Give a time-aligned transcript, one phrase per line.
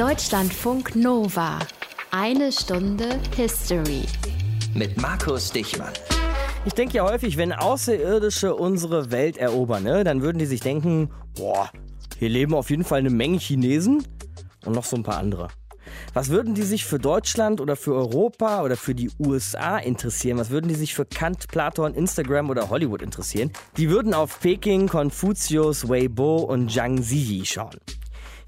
[0.00, 1.58] Deutschlandfunk Nova.
[2.10, 4.04] Eine Stunde History.
[4.72, 5.92] Mit Markus Dichmann.
[6.64, 11.10] Ich denke ja häufig, wenn Außerirdische unsere Welt erobern, ne, dann würden die sich denken,
[11.36, 11.70] boah,
[12.18, 14.02] hier leben auf jeden Fall eine Menge Chinesen
[14.64, 15.48] und noch so ein paar andere.
[16.14, 20.38] Was würden die sich für Deutschland oder für Europa oder für die USA interessieren?
[20.38, 23.50] Was würden die sich für Kant, Platon, Instagram oder Hollywood interessieren?
[23.76, 27.76] Die würden auf Peking, Konfuzius, Weibo und Zhang Ziyi schauen.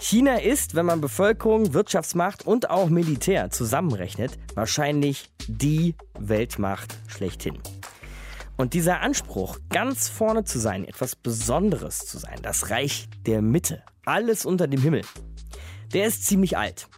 [0.02, 7.60] China ist, wenn man Bevölkerung, Wirtschaftsmacht und auch Militär zusammenrechnet, wahrscheinlich die Weltmacht schlechthin.
[8.56, 13.84] Und dieser Anspruch, ganz vorne zu sein, etwas Besonderes zu sein, das Reich der Mitte,
[14.04, 15.02] alles unter dem Himmel,
[15.94, 16.88] der ist ziemlich alt.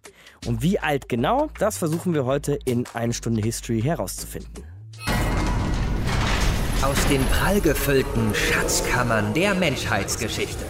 [0.46, 4.64] Und wie alt genau, das versuchen wir heute in eine Stunde History herauszufinden.
[6.80, 10.64] Aus den prallgefüllten Schatzkammern der Menschheitsgeschichte.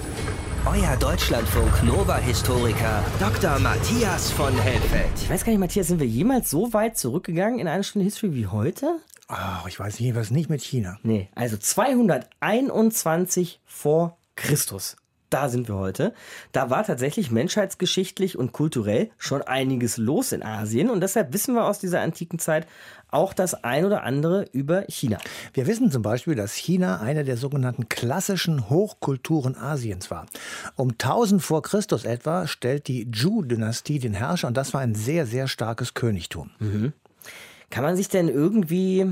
[0.66, 3.58] Euer Deutschlandfunk Nova-Historiker Dr.
[3.58, 5.10] Matthias von Helfeld.
[5.20, 8.32] Ich weiß gar nicht, Matthias, sind wir jemals so weit zurückgegangen in eine Stunde History
[8.32, 8.98] wie heute?
[9.28, 10.98] Oh, ich weiß nicht, was nicht mit China.
[11.02, 14.96] Nee, also 221 vor Christus.
[15.34, 16.14] Da sind wir heute.
[16.52, 21.64] Da war tatsächlich menschheitsgeschichtlich und kulturell schon einiges los in Asien und deshalb wissen wir
[21.64, 22.68] aus dieser antiken Zeit
[23.08, 25.18] auch das ein oder andere über China.
[25.52, 30.26] Wir wissen zum Beispiel, dass China eine der sogenannten klassischen Hochkulturen Asiens war.
[30.76, 35.26] Um 1000 vor Christus etwa stellt die Zhou-Dynastie den Herrscher und das war ein sehr,
[35.26, 36.50] sehr starkes Königtum.
[36.60, 36.92] Mhm.
[37.70, 39.04] Kann man sich denn irgendwie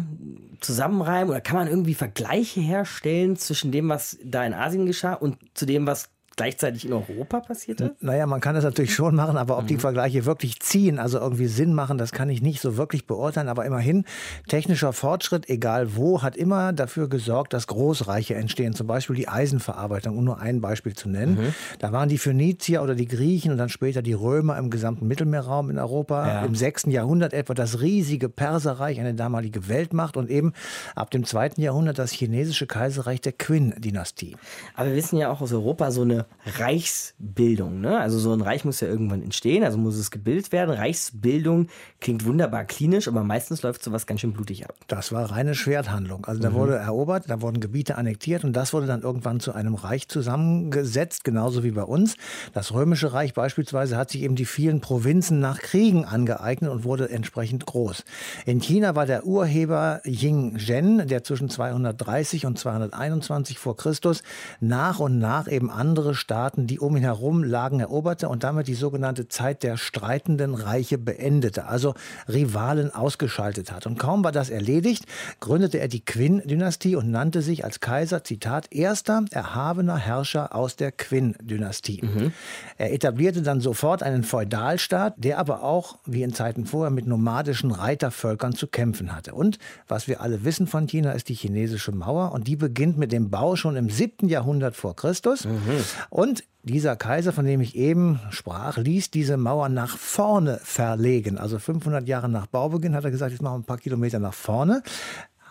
[0.61, 5.37] zusammenreimen oder kann man irgendwie Vergleiche herstellen zwischen dem, was da in Asien geschah und
[5.55, 7.95] zu dem, was gleichzeitig in Europa passierte?
[8.01, 9.69] Naja, man kann das natürlich schon machen, aber ob mhm.
[9.69, 13.49] die Vergleiche wirklich ziehen, also irgendwie Sinn machen, das kann ich nicht so wirklich beurteilen.
[13.49, 14.05] Aber immerhin,
[14.49, 18.75] technischer Fortschritt, egal wo, hat immer dafür gesorgt, dass Großreiche entstehen.
[18.75, 21.35] Zum Beispiel die Eisenverarbeitung, um nur ein Beispiel zu nennen.
[21.35, 21.55] Mhm.
[21.79, 25.71] Da waren die Phönizier oder die Griechen und dann später die Römer im gesamten Mittelmeerraum
[25.71, 26.27] in Europa.
[26.27, 26.45] Ja.
[26.45, 26.85] Im 6.
[26.87, 30.53] Jahrhundert etwa das riesige Perserreich, eine damalige Weltmacht und eben
[30.95, 31.53] ab dem 2.
[31.57, 34.37] Jahrhundert das chinesische Kaiserreich der Qin-Dynastie.
[34.75, 36.22] Aber wir wissen ja auch aus Europa so eine
[36.59, 37.81] Reichsbildung.
[37.81, 37.99] Ne?
[37.99, 40.75] Also so ein Reich muss ja irgendwann entstehen, also muss es gebildet werden.
[40.75, 41.69] Reichsbildung
[42.01, 44.75] klingt wunderbar klinisch, aber meistens läuft sowas ganz schön blutig ab.
[44.89, 46.27] Das war reine Schwerthandlung.
[46.27, 46.55] Also da mhm.
[46.55, 51.25] wurde erobert, da wurden Gebiete annektiert und das wurde dann irgendwann zu einem Reich zusammengesetzt,
[51.25, 52.17] genauso wie bei uns.
[52.53, 57.11] Das Römische Reich beispielsweise hat sich eben die vielen Provinzen nach Kriegen angeeignet und wurde
[57.11, 58.05] entsprechend groß.
[58.47, 64.23] In China war der Urheber Ying Zhen, der zwischen 230 und 221 vor Christus
[64.61, 68.67] nach und nach eben andere andere Staaten, die um ihn herum lagen, eroberte und damit
[68.69, 71.95] die sogenannte Zeit der streitenden Reiche beendete, also
[72.29, 73.87] Rivalen ausgeschaltet hat.
[73.87, 75.07] Und kaum war das erledigt,
[75.41, 80.93] gründete er die Qin-Dynastie und nannte sich als Kaiser, Zitat, erster erhabener Herrscher aus der
[80.93, 82.03] Qin-Dynastie.
[82.03, 82.33] Mhm.
[82.77, 87.71] Er etablierte dann sofort einen Feudalstaat, der aber auch, wie in Zeiten vorher, mit nomadischen
[87.71, 89.35] Reitervölkern zu kämpfen hatte.
[89.35, 89.59] Und
[89.89, 93.31] was wir alle wissen von China, ist die chinesische Mauer und die beginnt mit dem
[93.31, 94.29] Bau schon im 7.
[94.29, 95.45] Jahrhundert vor Christus.
[95.45, 95.83] Mhm.
[96.11, 101.39] Und dieser Kaiser, von dem ich eben sprach, ließ diese Mauer nach vorne verlegen.
[101.39, 104.35] Also 500 Jahre nach Baubeginn hat er gesagt, jetzt machen wir ein paar Kilometer nach
[104.35, 104.83] vorne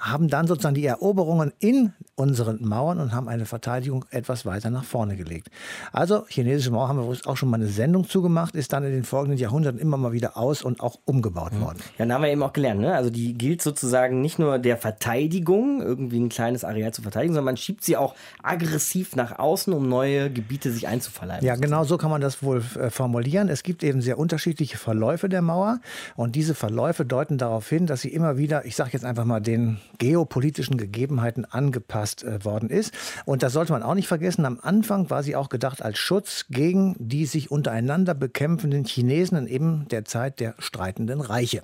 [0.02, 4.84] haben dann sozusagen die Eroberungen in unseren Mauern und haben eine Verteidigung etwas weiter nach
[4.84, 5.50] vorne gelegt.
[5.92, 9.04] Also chinesische Mauer haben wir auch schon mal eine Sendung zugemacht, ist dann in den
[9.04, 11.78] folgenden Jahrhunderten immer mal wieder aus und auch umgebaut worden.
[11.98, 12.96] Ja, dann haben wir eben auch gelernt, ne?
[12.96, 17.46] also die gilt sozusagen nicht nur der Verteidigung, irgendwie ein kleines Areal zu verteidigen, sondern
[17.46, 21.46] man schiebt sie auch aggressiv nach außen, um neue Gebiete sich einzuverleiben.
[21.46, 23.50] Ja, genau so kann man das wohl äh, formulieren.
[23.50, 25.80] Es gibt eben sehr unterschiedliche Verläufe der Mauer
[26.16, 29.40] und diese Verläufe deuten darauf hin, dass sie immer wieder, ich sage jetzt einfach mal
[29.40, 32.94] den geopolitischen Gegebenheiten angepasst äh, worden ist.
[33.26, 34.46] Und das sollte man auch nicht vergessen.
[34.46, 39.48] Am Anfang war sie auch gedacht als Schutz gegen die sich untereinander bekämpfenden Chinesen in
[39.48, 41.64] eben der Zeit der streitenden Reiche.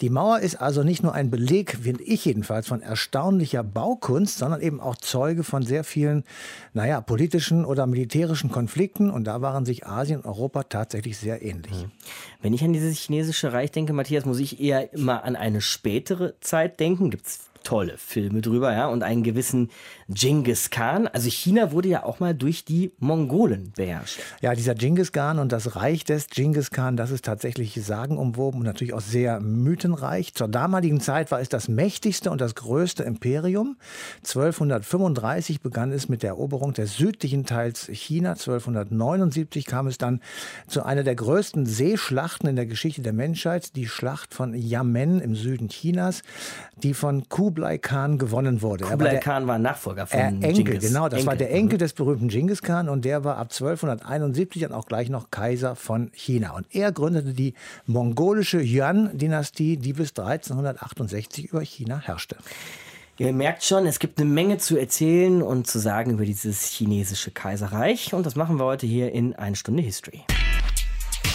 [0.00, 4.60] Die Mauer ist also nicht nur ein Beleg, finde ich jedenfalls, von erstaunlicher Baukunst, sondern
[4.60, 6.24] eben auch Zeuge von sehr vielen,
[6.72, 9.10] naja, politischen oder militärischen Konflikten.
[9.10, 11.72] Und da waren sich Asien und Europa tatsächlich sehr ähnlich.
[11.72, 11.90] Mhm.
[12.42, 16.34] Wenn ich an dieses chinesische Reich denke, Matthias, muss ich eher immer an eine spätere
[16.40, 17.10] Zeit denken.
[17.10, 19.70] Gibt es tolle Filme drüber, ja, und einen gewissen
[20.12, 21.06] Genghis Khan.
[21.06, 24.18] Also China wurde ja auch mal durch die Mongolen beherrscht.
[24.40, 28.66] Ja, dieser Genghis Khan und das Reich des Genghis Khan, das ist tatsächlich sagenumwoben und
[28.66, 30.34] natürlich auch sehr mythenreich.
[30.34, 33.76] Zur damaligen Zeit war es das mächtigste und das größte Imperium.
[34.18, 38.30] 1235 begann es mit der Eroberung des südlichen Teils China.
[38.30, 40.20] 1279 kam es dann
[40.66, 45.36] zu einer der größten Seeschlachten in der Geschichte der Menschheit, die Schlacht von Yamen im
[45.36, 46.22] Süden Chinas,
[46.82, 48.86] die von Kublai Khan gewonnen wurde.
[48.86, 50.88] Kublai Khan war Nachfolger von äh, Enkel, Genghis.
[50.88, 51.08] genau.
[51.08, 51.26] Das Enkel.
[51.26, 55.08] war der Enkel des berühmten Genghis Khan und der war ab 1271 dann auch gleich
[55.08, 56.52] noch Kaiser von China.
[56.52, 57.54] Und er gründete die
[57.86, 62.36] mongolische Yuan-Dynastie, die bis 1368 über China herrschte.
[63.18, 67.30] Ihr merkt schon, es gibt eine Menge zu erzählen und zu sagen über dieses chinesische
[67.30, 68.14] Kaiserreich.
[68.14, 70.24] Und das machen wir heute hier in Eine Stunde History.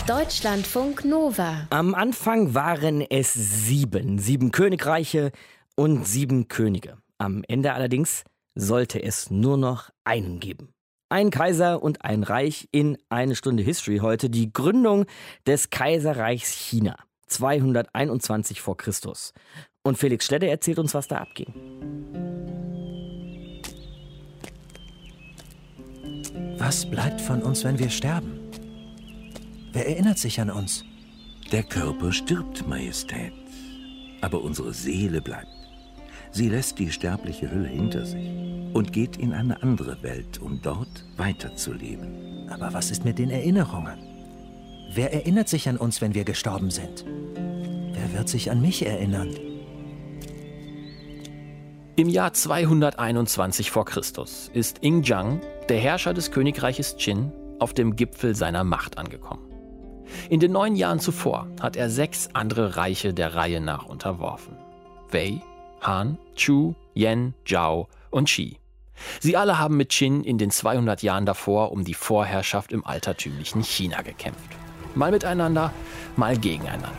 [0.07, 1.67] Deutschlandfunk Nova.
[1.69, 5.31] Am Anfang waren es sieben, sieben Königreiche
[5.75, 6.97] und sieben Könige.
[7.17, 8.23] Am Ende allerdings
[8.56, 10.69] sollte es nur noch einen geben.
[11.10, 14.30] Ein Kaiser und ein Reich in eine Stunde History heute.
[14.30, 15.06] Die Gründung
[15.46, 16.98] des Kaiserreichs China.
[17.28, 19.34] 221 vor Christus.
[19.84, 21.54] Und Felix Stedde erzählt uns, was da abging.
[26.58, 28.40] Was bleibt von uns, wenn wir sterben?
[29.74, 30.84] Wer erinnert sich an uns?
[31.51, 33.34] Der Körper stirbt, Majestät,
[34.22, 35.55] aber unsere Seele bleibt.
[36.36, 38.30] Sie lässt die sterbliche Hülle hinter sich
[38.74, 42.50] und geht in eine andere Welt, um dort weiterzuleben.
[42.50, 43.98] Aber was ist mit den Erinnerungen?
[44.94, 47.06] Wer erinnert sich an uns, wenn wir gestorben sind?
[47.06, 49.30] Wer wird sich an mich erinnern?
[51.96, 55.40] Im Jahr 221 vor Christus ist Ing Zhang,
[55.70, 59.50] der Herrscher des Königreiches Qin, auf dem Gipfel seiner Macht angekommen.
[60.30, 64.58] In den neun Jahren zuvor hat er sechs andere Reiche der Reihe nach unterworfen.
[65.12, 65.42] Wei,
[65.86, 68.58] Han, Chu, Yan, Zhao und Qi.
[69.20, 73.62] Sie alle haben mit Qin in den 200 Jahren davor um die Vorherrschaft im altertümlichen
[73.62, 74.50] China gekämpft.
[74.96, 75.72] Mal miteinander,
[76.16, 76.90] mal gegeneinander.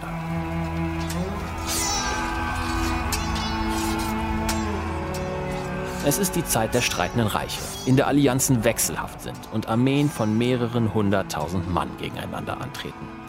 [6.05, 10.39] Es ist die Zeit der streitenden Reiche, in der Allianzen wechselhaft sind und Armeen von
[10.39, 13.26] mehreren hunderttausend Mann gegeneinander antreten.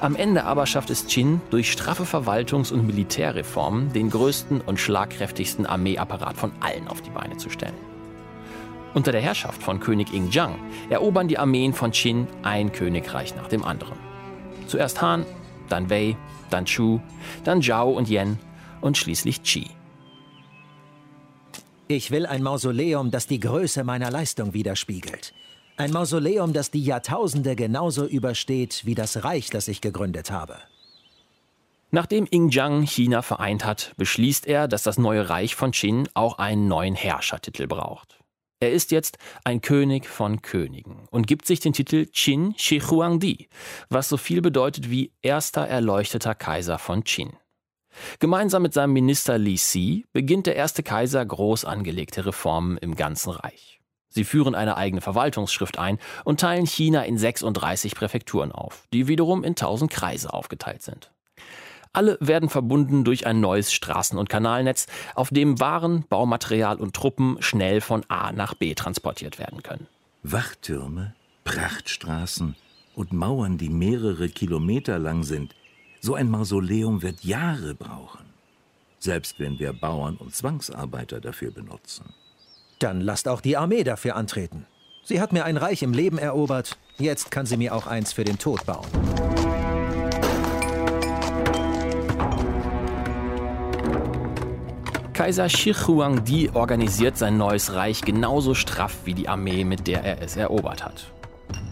[0.00, 5.66] Am Ende aber schafft es Qin durch straffe Verwaltungs- und Militärreformen den größten und schlagkräftigsten
[5.66, 7.74] Armeeapparat von allen auf die Beine zu stellen.
[8.94, 10.56] Unter der Herrschaft von König Ing Zhang
[10.88, 13.98] erobern die Armeen von Qin ein Königreich nach dem anderen.
[14.66, 15.26] Zuerst Han,
[15.68, 16.16] dann Wei,
[16.48, 17.00] dann Chu,
[17.44, 18.38] dann Zhao und Yan
[18.80, 19.68] und schließlich Qi.
[21.88, 25.34] Ich will ein Mausoleum, das die Größe meiner Leistung widerspiegelt.
[25.80, 30.58] Ein Mausoleum, das die Jahrtausende genauso übersteht wie das Reich, das ich gegründet habe.
[31.90, 36.36] Nachdem Ing Zhang China vereint hat, beschließt er, dass das neue Reich von Qin auch
[36.36, 38.18] einen neuen Herrschertitel braucht.
[38.60, 43.48] Er ist jetzt ein König von Königen und gibt sich den Titel Qin Shi Huangdi,
[43.88, 47.32] was so viel bedeutet wie erster erleuchteter Kaiser von Qin.
[48.18, 53.30] Gemeinsam mit seinem Minister Li Si beginnt der erste Kaiser groß angelegte Reformen im ganzen
[53.30, 53.79] Reich.
[54.10, 59.44] Sie führen eine eigene Verwaltungsschrift ein und teilen China in 36 Präfekturen auf, die wiederum
[59.44, 61.10] in 1000 Kreise aufgeteilt sind.
[61.92, 67.36] Alle werden verbunden durch ein neues Straßen- und Kanalnetz, auf dem Waren, Baumaterial und Truppen
[67.40, 69.88] schnell von A nach B transportiert werden können.
[70.22, 71.14] Wachtürme,
[71.44, 72.54] Prachtstraßen
[72.94, 75.54] und Mauern, die mehrere Kilometer lang sind,
[76.00, 78.24] so ein Mausoleum wird Jahre brauchen.
[78.98, 82.12] Selbst wenn wir Bauern und Zwangsarbeiter dafür benutzen.
[82.80, 84.66] Dann lasst auch die Armee dafür antreten.
[85.04, 86.78] Sie hat mir ein Reich im Leben erobert.
[86.98, 88.86] Jetzt kann sie mir auch eins für den Tod bauen.
[95.12, 100.22] Kaiser Shi Huangdi organisiert sein neues Reich genauso straff wie die Armee, mit der er
[100.22, 101.12] es erobert hat.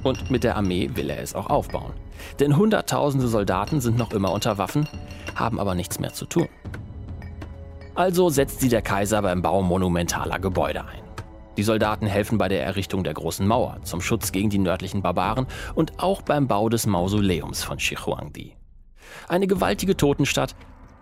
[0.03, 1.95] Und mit der Armee will er es auch aufbauen.
[2.39, 4.87] Denn Hunderttausende Soldaten sind noch immer unter Waffen,
[5.35, 6.49] haben aber nichts mehr zu tun.
[7.95, 11.08] Also setzt sie der Kaiser beim Bau monumentaler Gebäude ein.
[11.59, 15.49] Die Soldaten helfen bei der Errichtung der großen Mauer zum Schutz gegen die nördlichen Barbaren
[15.75, 18.55] und auch beim Bau des Mausoleums von Shi Huangdi.
[19.27, 20.55] Eine gewaltige Totenstadt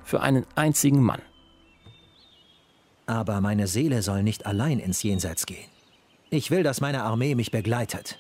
[0.03, 1.21] für einen einzigen Mann.
[3.05, 5.69] Aber meine Seele soll nicht allein ins Jenseits gehen.
[6.31, 8.19] Ich will, dass meine Armee mich begleitet.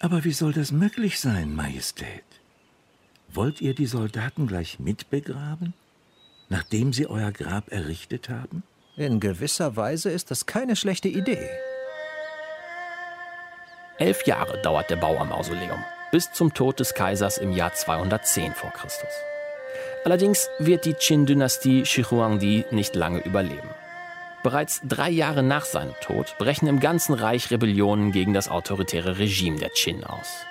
[0.00, 2.24] Aber wie soll das möglich sein, Majestät?
[3.30, 5.74] Wollt ihr die Soldaten gleich mitbegraben,
[6.48, 8.62] nachdem sie euer Grab errichtet haben?
[8.96, 11.50] In gewisser Weise ist das keine schlechte Idee.
[13.98, 18.52] Elf Jahre dauert der Bau am Mausoleum, bis zum Tod des Kaisers im Jahr 210
[18.52, 19.10] vor Christus.
[20.04, 23.68] Allerdings wird die Qin-Dynastie Shi Huangdi nicht lange überleben.
[24.42, 29.58] Bereits drei Jahre nach seinem Tod brechen im ganzen Reich Rebellionen gegen das autoritäre Regime
[29.58, 30.44] der Qin aus.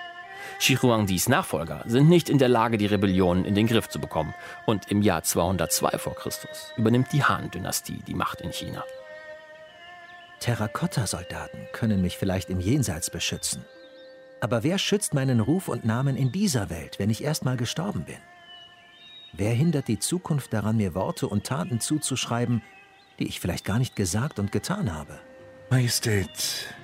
[0.59, 4.33] Shi Huangdis Nachfolger sind nicht in der Lage, die Rebellionen in den Griff zu bekommen.
[4.65, 8.85] Und im Jahr 202 vor Christus übernimmt die Han-Dynastie die Macht in China.
[10.43, 13.63] Terrakotta-Soldaten können mich vielleicht im Jenseits beschützen.
[14.41, 18.03] Aber wer schützt meinen Ruf und Namen in dieser Welt, wenn ich erst mal gestorben
[18.03, 18.17] bin?
[19.31, 22.61] Wer hindert die Zukunft daran, mir Worte und Taten zuzuschreiben,
[23.19, 25.17] die ich vielleicht gar nicht gesagt und getan habe.
[25.69, 26.75] Majestät,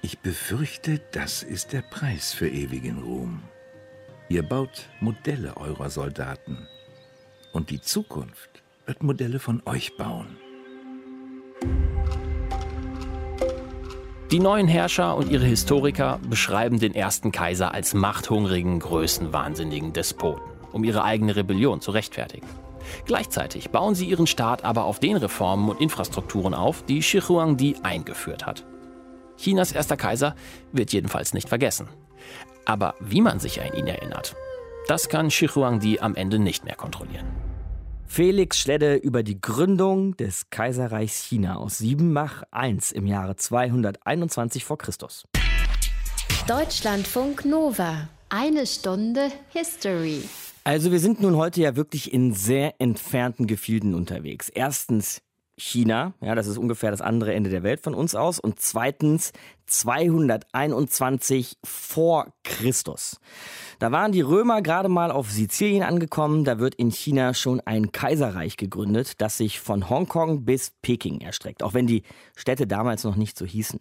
[0.00, 3.42] ich befürchte, das ist der Preis für ewigen Ruhm.
[4.28, 6.68] Ihr baut Modelle eurer Soldaten.
[7.52, 10.36] Und die Zukunft wird Modelle von euch bauen.
[14.30, 20.84] Die neuen Herrscher und ihre Historiker beschreiben den ersten Kaiser als machthungrigen, größenwahnsinnigen Despoten, um
[20.84, 22.46] ihre eigene Rebellion zu rechtfertigen.
[23.06, 27.76] Gleichzeitig bauen sie ihren Staat aber auf den Reformen und Infrastrukturen auf, die Shi Huangdi
[27.82, 28.66] eingeführt hat.
[29.38, 30.34] Chinas erster Kaiser
[30.72, 31.88] wird jedenfalls nicht vergessen.
[32.66, 34.36] Aber wie man sich an ihn erinnert,
[34.88, 37.47] das kann Shi Huangdi am Ende nicht mehr kontrollieren.
[38.08, 44.76] Felix Schledde über die Gründung des Kaiserreichs China aus Siebenmach I im Jahre 221 v.
[44.76, 44.92] Chr.
[46.48, 48.08] Deutschlandfunk Nova.
[48.30, 50.22] Eine Stunde History.
[50.64, 54.48] Also wir sind nun heute ja wirklich in sehr entfernten Gefilden unterwegs.
[54.48, 55.20] Erstens
[55.58, 58.38] China, ja, das ist ungefähr das andere Ende der Welt von uns aus.
[58.38, 59.32] Und zweitens
[59.66, 63.20] 221 vor Christus.
[63.78, 66.44] Da waren die Römer gerade mal auf Sizilien angekommen.
[66.44, 71.62] Da wird in China schon ein Kaiserreich gegründet, das sich von Hongkong bis Peking erstreckt,
[71.62, 72.02] auch wenn die
[72.34, 73.80] Städte damals noch nicht so hießen.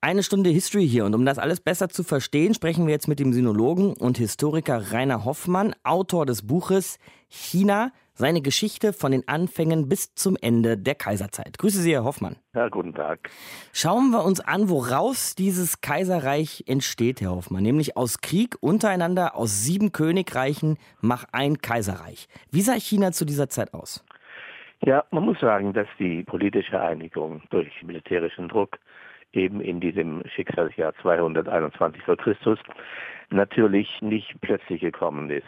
[0.00, 3.18] Eine Stunde History hier und um das alles besser zu verstehen, sprechen wir jetzt mit
[3.18, 6.98] dem Sinologen und Historiker Rainer Hoffmann, Autor des Buches
[7.28, 11.58] China, seine Geschichte von den Anfängen bis zum Ende der Kaiserzeit.
[11.58, 12.36] Grüße Sie, Herr Hoffmann.
[12.54, 13.30] Ja, guten Tag.
[13.72, 17.62] Schauen wir uns an, woraus dieses Kaiserreich entsteht, Herr Hoffmann.
[17.62, 22.28] Nämlich aus Krieg untereinander, aus sieben Königreichen, mach ein Kaiserreich.
[22.52, 24.04] Wie sah China zu dieser Zeit aus?
[24.82, 28.78] Ja, man muss sagen, dass die politische Einigung durch militärischen Druck
[29.32, 32.58] eben in diesem Schicksalsjahr 221 vor Christus
[33.30, 35.46] natürlich nicht plötzlich gekommen ist.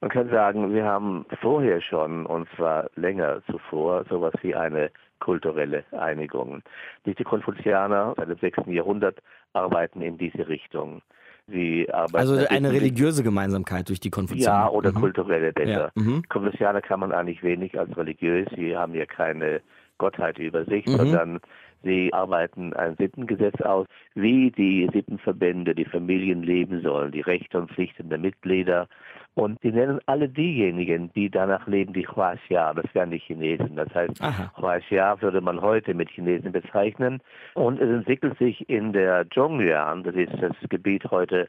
[0.00, 5.84] Man kann sagen, wir haben vorher schon, und zwar länger zuvor, sowas wie eine kulturelle
[5.90, 6.62] Einigung.
[7.04, 8.58] Diese Konfuzianer seit dem 6.
[8.68, 9.18] Jahrhundert
[9.52, 11.02] arbeiten in diese Richtung.
[11.48, 14.66] Sie arbeiten also eine religiöse Gemeinsamkeit durch die Konfuzianer?
[14.66, 15.00] Ja, oder mhm.
[15.00, 15.90] kulturelle Länder.
[15.96, 16.02] Ja.
[16.02, 16.22] Mhm.
[16.28, 18.46] Konfuzianer kann man eigentlich wenig als religiös.
[18.54, 19.62] Sie haben ja keine
[19.96, 20.96] Gottheit über sich, mhm.
[20.96, 21.40] sondern
[21.82, 27.70] Sie arbeiten ein Sittengesetz aus, wie die Sittenverbände, die Familien leben sollen, die Rechte und
[27.70, 28.88] Pflichten der Mitglieder.
[29.34, 33.76] Und sie nennen alle diejenigen, die danach leben, die Huaxia, das wären die Chinesen.
[33.76, 34.20] Das heißt,
[34.56, 37.20] Huaxia würde man heute mit Chinesen bezeichnen.
[37.54, 41.46] Und es entwickelt sich in der Zhongyuan, das ist das Gebiet heute,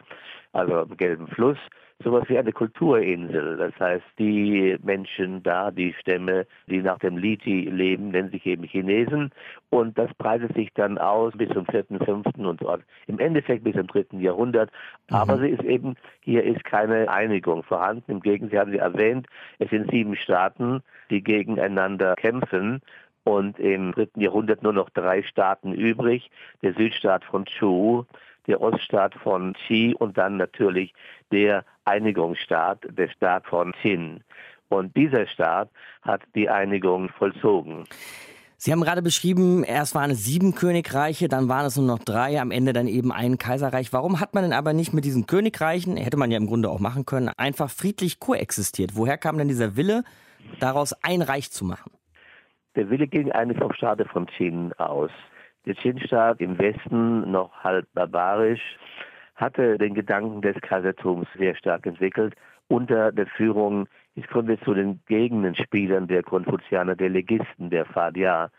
[0.54, 1.58] also am Gelben Fluss,
[2.04, 3.58] sowas wie eine Kulturinsel.
[3.58, 8.64] Das heißt, die Menschen da, die Stämme, die nach dem Liti leben, nennen sich eben
[8.64, 9.32] Chinesen.
[9.70, 12.78] Und das breitet sich dann aus bis zum vierten, fünften und so.
[13.08, 14.72] Im Endeffekt bis zum dritten Jahrhundert.
[15.10, 15.16] Mhm.
[15.16, 18.12] Aber sie ist eben, hier ist keine Einigung vorhanden.
[18.12, 19.28] Im Gegenteil, Sie haben Sie erwähnt,
[19.60, 22.82] es sind sieben Staaten, die gegeneinander kämpfen
[23.24, 26.32] und im dritten Jahrhundert nur noch drei Staaten übrig.
[26.62, 28.06] Der Südstaat von Chu,
[28.50, 30.94] der Oststaat von Qi und dann natürlich
[31.32, 34.24] der Einigungsstaat, der Staat von Qin.
[34.68, 35.70] Und dieser Staat
[36.02, 37.86] hat die Einigung vollzogen.
[38.58, 42.42] Sie haben gerade beschrieben, erst waren es sieben Königreiche, dann waren es nur noch drei,
[42.42, 43.94] am Ende dann eben ein Kaiserreich.
[43.94, 46.80] Warum hat man denn aber nicht mit diesen Königreichen, hätte man ja im Grunde auch
[46.80, 48.96] machen können, einfach friedlich koexistiert?
[48.96, 50.04] Woher kam denn dieser Wille,
[50.60, 51.92] daraus ein Reich zu machen?
[52.76, 55.12] Der Wille ging eigentlich vom Staate von Qin aus.
[55.66, 58.62] Der Qin-Staat im Westen, noch halb barbarisch,
[59.36, 62.36] hatte den Gedanken des Kaisertums sehr stark entwickelt
[62.70, 67.86] unter der Führung, jetzt kommen wir zu den gegenden Spielern der Konfuzianer, der Legisten, der
[67.86, 68.52] Fadia.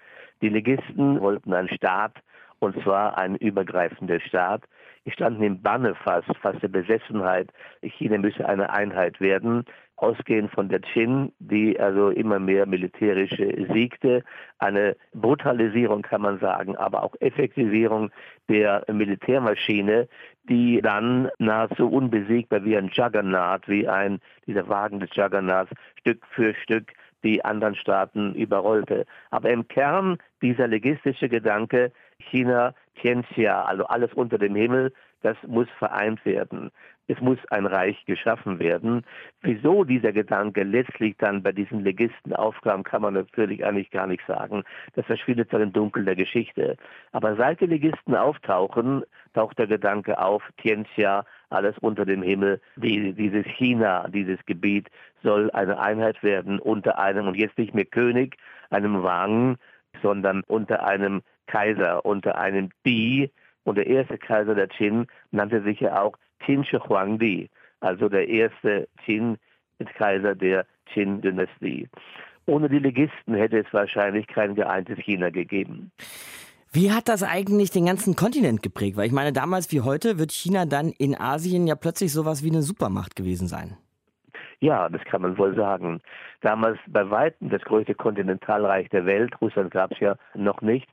[0.42, 2.16] Die Legisten wollten einen Staat,
[2.58, 4.64] und zwar einen übergreifenden Staat.
[5.06, 7.50] Die standen im Banne fast, fast der Besessenheit.
[7.82, 9.64] China müsse eine Einheit werden
[10.00, 13.36] ausgehend von der Qin, die also immer mehr militärisch
[13.72, 14.24] siegte,
[14.58, 18.10] eine Brutalisierung kann man sagen, aber auch Effektivierung
[18.48, 20.08] der Militärmaschine,
[20.44, 26.54] die dann nahezu unbesiegbar wie ein Juggernaut, wie ein dieser Wagen des Juggernauts Stück für
[26.54, 26.92] Stück
[27.22, 29.04] die anderen Staaten überrollte.
[29.30, 34.92] Aber im Kern dieser legistische Gedanke, China, Tianxia, also alles unter dem Himmel,
[35.22, 36.70] das muss vereint werden
[37.08, 39.02] es muss ein Reich geschaffen werden.
[39.42, 44.24] Wieso dieser Gedanke letztlich dann bei diesen Legisten aufkam, kann man natürlich eigentlich gar nicht
[44.26, 44.62] sagen.
[44.94, 46.76] Das verschwindet dann im Dunkel der Geschichte.
[47.12, 49.02] Aber seit die Legisten auftauchen,
[49.34, 54.88] taucht der Gedanke auf, Tianxia, alles unter dem Himmel, die, dieses China, dieses Gebiet
[55.22, 58.36] soll eine Einheit werden unter einem, und jetzt nicht mehr König,
[58.70, 59.56] einem Wang,
[60.02, 63.30] sondern unter einem Kaiser, unter einem Di.
[63.64, 67.48] Und der erste Kaiser der Qin nannte sich ja auch Qin Shi Huangdi,
[67.80, 71.88] also der erste Qin-Kaiser der Qin-Dynastie.
[72.46, 75.92] Ohne die Legisten hätte es wahrscheinlich kein geeintes China gegeben.
[76.72, 78.96] Wie hat das eigentlich den ganzen Kontinent geprägt?
[78.96, 82.50] Weil ich meine, damals wie heute wird China dann in Asien ja plötzlich sowas wie
[82.50, 83.76] eine Supermacht gewesen sein.
[84.60, 86.00] Ja, das kann man wohl sagen.
[86.42, 90.88] Damals bei Weitem das größte Kontinentalreich der Welt, Russland gab es ja noch nicht.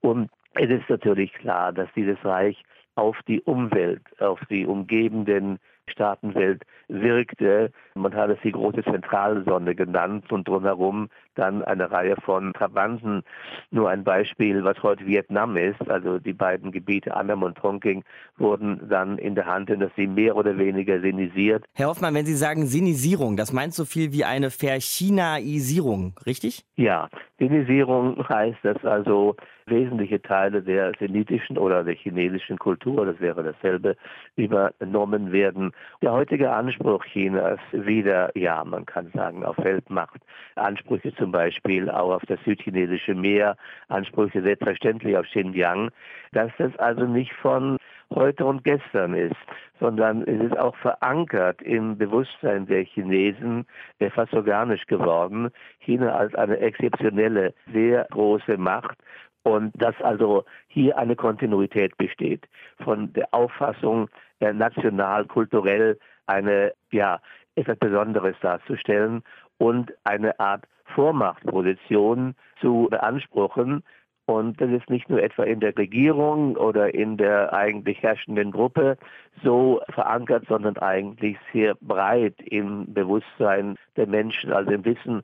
[0.00, 2.62] Und es ist natürlich klar, dass dieses Reich
[2.94, 5.58] auf die Umwelt, auf die umgebenden
[5.88, 7.70] Staatenwelt wirkte.
[7.94, 13.22] Man hat es die große Zentralsonne genannt und drumherum dann eine Reihe von Trabanten.
[13.70, 18.04] Nur ein Beispiel, was heute Vietnam ist, also die beiden Gebiete Annam und Tonking
[18.36, 21.64] wurden dann in der Hand, dass sie mehr oder weniger sinisiert.
[21.74, 26.64] Herr Hoffmann, wenn Sie sagen Sinisierung, das meint so viel wie eine Verchinaisierung, richtig?
[26.76, 27.08] Ja,
[27.38, 33.96] Sinisierung heißt, dass also wesentliche Teile der senitischen oder der chinesischen Kultur, das wäre dasselbe,
[34.36, 35.72] übernommen werden.
[36.02, 40.20] Der heutige Anspruch Chinas wieder, ja, man kann sagen, auf Weltmacht,
[40.56, 43.56] Ansprüche zum Beispiel auch auf das südchinesische Meer,
[43.88, 45.90] Ansprüche selbstverständlich auf Xinjiang,
[46.32, 47.76] dass das also nicht von
[48.14, 49.36] heute und gestern ist,
[49.80, 53.66] sondern es ist auch verankert im Bewusstsein der Chinesen,
[54.14, 58.98] fast organisch geworden, China als eine exzeptionelle, sehr große Macht.
[59.44, 62.46] Und dass also hier eine Kontinuität besteht
[62.84, 64.08] von der Auffassung,
[64.38, 65.98] äh, national, kulturell
[66.32, 67.20] eine, ja,
[67.54, 69.22] etwas Besonderes darzustellen
[69.58, 73.82] und eine Art Vormachtposition zu beanspruchen.
[74.24, 78.96] Und das ist nicht nur etwa in der Regierung oder in der eigentlich herrschenden Gruppe
[79.42, 85.22] so verankert, sondern eigentlich sehr breit im Bewusstsein der Menschen, also im Wissen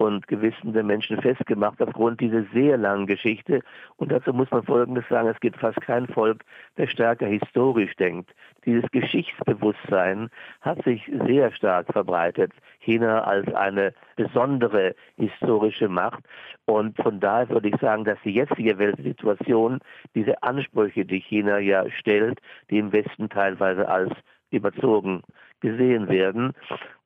[0.00, 3.60] und Gewissen der Menschen festgemacht aufgrund dieser sehr langen Geschichte.
[3.98, 6.42] Und dazu muss man Folgendes sagen, es gibt fast kein Volk,
[6.78, 8.30] der stärker historisch denkt.
[8.64, 10.30] Dieses Geschichtsbewusstsein
[10.62, 12.50] hat sich sehr stark verbreitet.
[12.78, 16.24] China als eine besondere historische Macht.
[16.64, 19.80] Und von daher würde ich sagen, dass die jetzige Weltsituation
[20.14, 22.40] diese Ansprüche, die China ja stellt,
[22.70, 24.12] die im Westen teilweise als
[24.50, 25.22] überzogen
[25.60, 26.52] gesehen werden,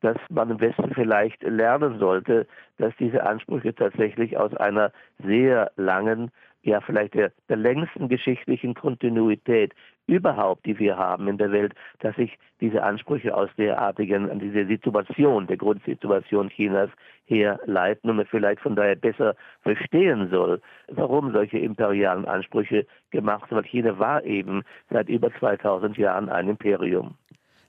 [0.01, 2.47] dass man im Westen vielleicht lernen sollte,
[2.79, 4.93] dass diese Ansprüche tatsächlich aus einer
[5.25, 6.31] sehr langen,
[6.63, 9.75] ja vielleicht der, der längsten geschichtlichen Kontinuität
[10.07, 14.67] überhaupt, die wir haben in der Welt, dass sich diese Ansprüche aus derartigen, an diese
[14.67, 16.91] Situation, der Grundsituation Chinas
[17.27, 23.57] herleiten und man vielleicht von daher besser verstehen soll, warum solche imperialen Ansprüche gemacht sind.
[23.57, 27.15] Weil China war eben seit über 2000 Jahren ein Imperium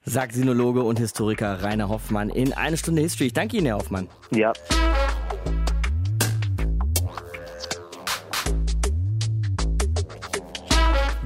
[0.06, 3.28] sagt Sinologe und Historiker Rainer Hoffmann in eine Stunde History.
[3.28, 4.08] Ich danke Ihnen, Herr Hoffmann.
[4.32, 4.54] Ja.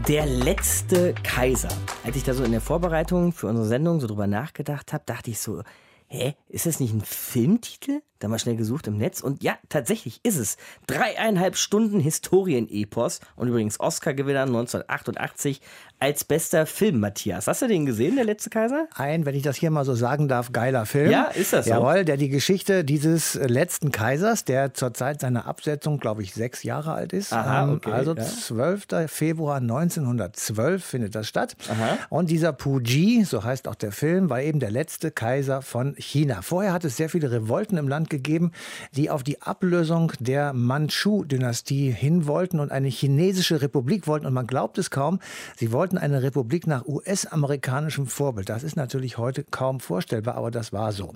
[0.07, 1.69] Der letzte Kaiser.
[2.03, 5.29] Als ich da so in der Vorbereitung für unsere Sendung so drüber nachgedacht habe, dachte
[5.29, 5.61] ich so,
[6.07, 8.01] hä, ist das nicht ein Filmtitel?
[8.19, 10.57] Da mal schnell gesucht im Netz und ja, tatsächlich ist es.
[10.87, 15.61] Dreieinhalb Stunden Historienepos und übrigens Oscar-Gewinner 1988
[15.99, 17.47] als bester Film, Matthias.
[17.47, 18.87] Hast du den gesehen, der letzte Kaiser?
[18.95, 21.11] Ein, wenn ich das hier mal so sagen darf, geiler Film.
[21.11, 21.71] Ja, ist das so?
[21.71, 26.63] Jawohl, der die Geschichte dieses letzten Kaisers, der zur Zeit seiner Absetzung, glaube ich, sechs
[26.63, 27.33] Jahre alt ist.
[27.33, 28.23] Aha, ähm, okay, also ja.
[28.23, 28.87] 12.
[29.07, 31.57] Februar 1912 findet das statt.
[31.69, 31.97] Aha.
[32.09, 36.41] Und dieser Puji, so heißt auch der Film, war eben der letzte Kaiser von China.
[36.41, 38.51] Vorher hat es sehr viele Revolten im Land gegeben,
[38.95, 44.25] die auf die Ablösung der Mandschu-Dynastie hin wollten und eine chinesische Republik wollten.
[44.25, 45.19] Und man glaubt es kaum,
[45.55, 48.49] sie wollten eine Republik nach US-amerikanischem Vorbild.
[48.49, 51.15] Das ist natürlich heute kaum vorstellbar, aber das war so.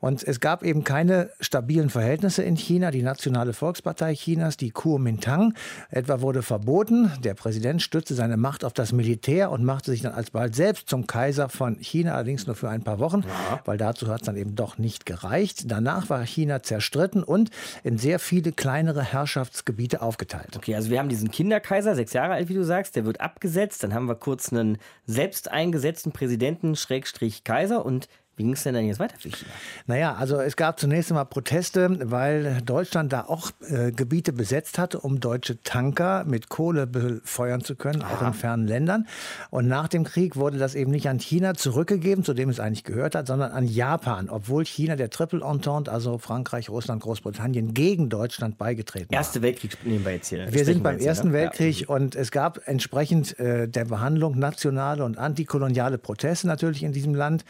[0.00, 2.90] Und es gab eben keine stabilen Verhältnisse in China.
[2.90, 5.54] Die Nationale Volkspartei Chinas, die Kuomintang,
[5.90, 7.10] etwa wurde verboten.
[7.22, 11.06] Der Präsident stützte seine Macht auf das Militär und machte sich dann alsbald selbst zum
[11.06, 13.24] Kaiser von China, allerdings nur für ein paar Wochen,
[13.64, 15.64] weil dazu hat es dann eben doch nicht gereicht.
[15.66, 17.50] Danach war China zerstritten und
[17.82, 20.56] in sehr viele kleinere Herrschaftsgebiete aufgeteilt.
[20.56, 23.82] Okay, also wir haben diesen Kinderkaiser, sechs Jahre alt, wie du sagst, der wird abgesetzt.
[23.82, 28.74] Dann haben wir kurz einen selbst eingesetzten Präsidenten, Schrägstrich Kaiser und wie ging es denn
[28.74, 29.50] dann jetzt weiter für China?
[29.86, 35.00] Naja, also es gab zunächst einmal Proteste, weil Deutschland da auch äh, Gebiete besetzt hatte,
[35.00, 39.06] um deutsche Tanker mit Kohle befeuern zu können, auch in fernen Ländern.
[39.50, 42.84] Und nach dem Krieg wurde das eben nicht an China zurückgegeben, zu dem es eigentlich
[42.84, 48.08] gehört hat, sondern an Japan, obwohl China der Triple Entente, also Frankreich, Russland, Großbritannien, gegen
[48.08, 49.18] Deutschland beigetreten war.
[49.18, 50.38] Erste Weltkrieg nehmen wir jetzt hier.
[50.38, 51.32] Wir sprechen sind beim hier, Ersten ne?
[51.34, 51.88] Weltkrieg Ja.
[51.88, 57.44] und es gab entsprechend äh, der Behandlung nationale und antikoloniale Proteste natürlich in diesem Land.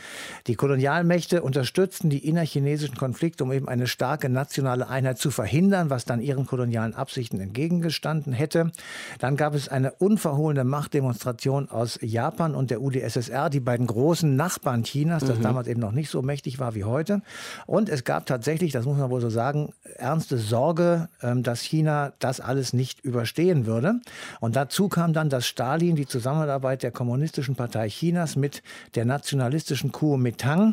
[0.46, 5.90] Die kolonialen Kolonialmächte unterstützten die innerchinesischen Konflikte, um eben eine starke nationale Einheit zu verhindern,
[5.90, 8.70] was dann ihren kolonialen Absichten entgegengestanden hätte.
[9.18, 14.84] Dann gab es eine unverhohlene Machtdemonstration aus Japan und der UdSSR, die beiden großen Nachbarn
[14.84, 15.42] Chinas, das mhm.
[15.42, 17.22] damals eben noch nicht so mächtig war wie heute.
[17.66, 22.12] Und es gab tatsächlich, das muss man wohl so sagen, ernste Sorge, ähm, dass China
[22.20, 23.94] das alles nicht überstehen würde.
[24.38, 28.62] Und dazu kam dann, dass Stalin die Zusammenarbeit der Kommunistischen Partei Chinas mit
[28.94, 30.67] der nationalistischen Kuomintang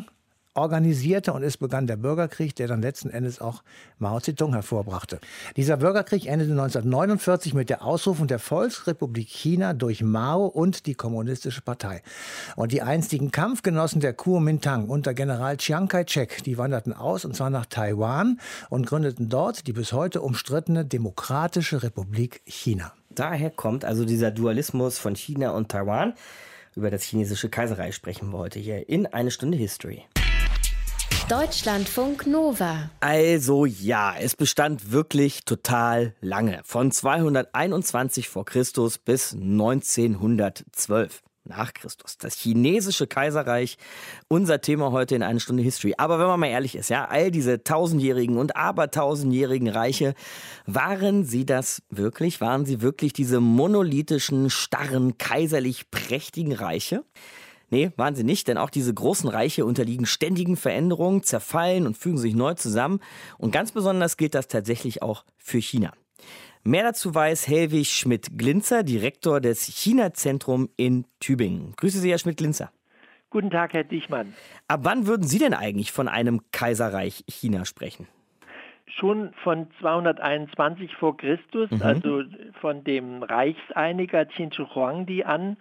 [0.56, 3.62] organisierte und es begann der Bürgerkrieg, der dann letzten Endes auch
[3.98, 5.20] Mao Zedong hervorbrachte.
[5.56, 11.62] Dieser Bürgerkrieg endete 1949 mit der Ausrufung der Volksrepublik China durch Mao und die Kommunistische
[11.62, 12.02] Partei.
[12.56, 17.50] Und die einstigen Kampfgenossen der Kuomintang unter General Chiang Kai-shek, die wanderten aus und zwar
[17.50, 18.40] nach Taiwan
[18.70, 22.92] und gründeten dort die bis heute umstrittene Demokratische Republik China.
[23.10, 26.14] Daher kommt also dieser Dualismus von China und Taiwan.
[26.74, 30.04] Über das chinesische Kaiserreich sprechen wir heute hier in eine Stunde History.
[31.28, 32.90] Deutschlandfunk Nova.
[33.00, 36.60] Also ja, es bestand wirklich total lange.
[36.64, 42.18] Von 221 vor Christus bis 1912 nach Christus.
[42.18, 43.76] Das chinesische Kaiserreich,
[44.28, 45.94] unser Thema heute in einer Stunde History.
[45.98, 50.14] Aber wenn man mal ehrlich ist, ja, all diese tausendjährigen und abertausendjährigen Reiche,
[50.66, 52.40] waren sie das wirklich?
[52.40, 57.04] Waren sie wirklich diese monolithischen, starren, kaiserlich prächtigen Reiche?
[57.70, 62.18] Nee, waren sie nicht, denn auch diese großen Reiche unterliegen ständigen Veränderungen, zerfallen und fügen
[62.18, 63.00] sich neu zusammen.
[63.38, 65.92] Und ganz besonders gilt das tatsächlich auch für China.
[66.62, 71.74] Mehr dazu weiß Helwig Schmidt-Glinzer, Direktor des China-Zentrum in Tübingen.
[71.76, 72.70] Grüße Sie, Herr Schmidt-Glinzer.
[73.30, 74.34] Guten Tag, Herr Dichmann.
[74.66, 78.08] Ab wann würden Sie denn eigentlich von einem Kaiserreich China sprechen?
[78.86, 81.82] Schon von 221 vor Christus, mhm.
[81.82, 82.22] also
[82.60, 85.56] von dem Reichseiniger Qin Shi Huangdi an.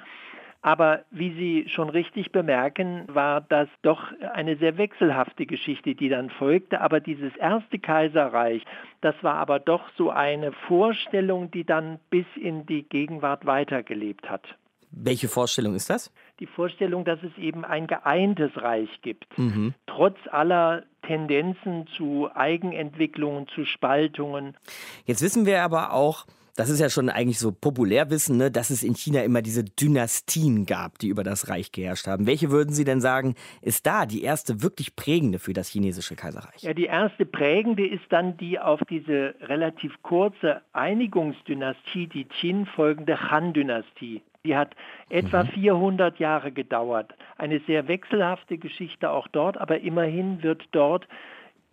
[0.66, 6.32] Aber wie Sie schon richtig bemerken, war das doch eine sehr wechselhafte Geschichte, die dann
[6.32, 6.82] folgte.
[6.82, 8.66] Aber dieses erste Kaiserreich,
[9.02, 14.42] das war aber doch so eine Vorstellung, die dann bis in die Gegenwart weitergelebt hat.
[14.90, 16.12] Welche Vorstellung ist das?
[16.40, 19.38] Die Vorstellung, dass es eben ein geeintes Reich gibt.
[19.38, 19.76] Mhm.
[19.86, 24.58] Trotz aller Tendenzen zu Eigenentwicklungen, zu Spaltungen.
[25.06, 28.84] Jetzt wissen wir aber auch, das ist ja schon eigentlich so Populärwissen, ne, dass es
[28.84, 32.28] in China immer diese Dynastien gab, die über das Reich geherrscht haben.
[32.28, 36.62] Welche würden Sie denn sagen, ist da die erste wirklich prägende für das chinesische Kaiserreich?
[36.62, 43.30] Ja, die erste prägende ist dann die auf diese relativ kurze Einigungsdynastie, die Qin folgende
[43.30, 44.22] Han-Dynastie.
[44.46, 44.76] Die hat
[45.10, 45.50] etwa mhm.
[45.50, 47.14] 400 Jahre gedauert.
[47.38, 51.08] Eine sehr wechselhafte Geschichte auch dort, aber immerhin wird dort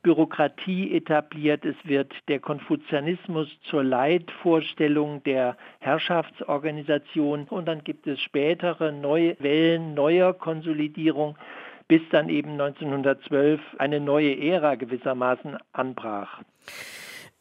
[0.02, 8.90] Bürokratie etabliert, es wird der Konfuzianismus zur Leitvorstellung der Herrschaftsorganisation und dann gibt es spätere
[8.90, 11.38] neue Wellen neuer Konsolidierung,
[11.86, 16.42] bis dann eben 1912 eine neue Ära gewissermaßen anbrach.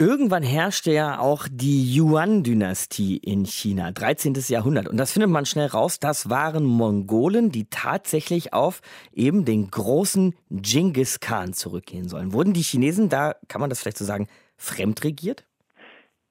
[0.02, 4.34] Irgendwann herrschte ja auch die Yuan-Dynastie in China, 13.
[4.48, 4.88] Jahrhundert.
[4.88, 6.00] Und das findet man schnell raus.
[6.00, 8.82] Das waren Mongolen, die tatsächlich auf
[9.14, 12.34] eben den großen Genghis Khan zurückgehen sollen.
[12.34, 15.46] Wurden die Chinesen da, kann man das vielleicht so sagen, fremdregiert?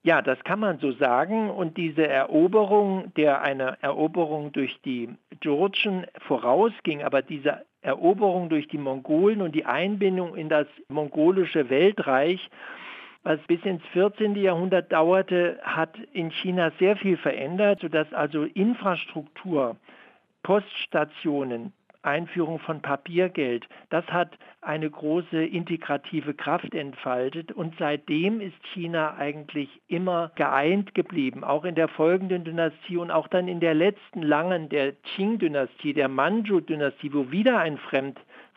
[0.03, 1.49] Ja, das kann man so sagen.
[1.49, 8.77] Und diese Eroberung, der eine Eroberung durch die Georgen vorausging, aber diese Eroberung durch die
[8.77, 12.49] Mongolen und die Einbindung in das mongolische Weltreich,
[13.23, 14.35] was bis ins 14.
[14.35, 19.77] Jahrhundert dauerte, hat in China sehr viel verändert, sodass also Infrastruktur,
[20.43, 29.15] Poststationen, Einführung von Papiergeld, das hat eine große integrative Kraft entfaltet und seitdem ist China
[29.17, 34.23] eigentlich immer geeint geblieben, auch in der folgenden Dynastie und auch dann in der letzten
[34.23, 37.77] langen, der Qing-Dynastie, der Manchu-Dynastie, wo wieder ein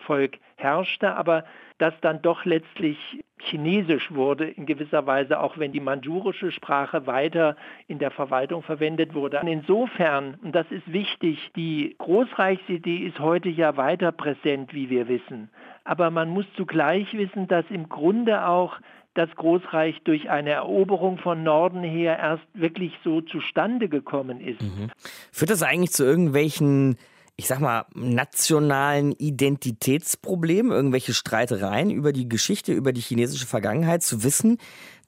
[0.05, 1.45] Fremdvolk herrschte, aber
[1.79, 2.99] das dann doch letztlich
[3.39, 7.57] Chinesisch wurde, in gewisser Weise, auch wenn die manchurische Sprache weiter
[7.89, 9.41] in der Verwaltung verwendet wurde.
[9.41, 15.09] Und insofern, und das ist wichtig, die Großreichsidee ist heute ja weiter präsent, wie wir
[15.09, 15.51] wissen.
[15.83, 18.79] Aber man muss zugleich wissen, dass im Grunde auch
[19.13, 24.63] das Großreich durch eine Eroberung von Norden her erst wirklich so zustande gekommen ist.
[24.63, 24.91] Mhm.
[25.33, 26.97] Führt das eigentlich zu irgendwelchen
[27.37, 34.23] ich sag mal, nationalen Identitätsproblemen, irgendwelche Streitereien über die Geschichte, über die chinesische Vergangenheit, zu
[34.23, 34.59] wissen,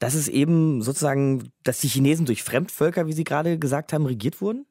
[0.00, 4.40] dass es eben sozusagen, dass die Chinesen durch Fremdvölker, wie Sie gerade gesagt haben, regiert
[4.40, 4.66] wurden?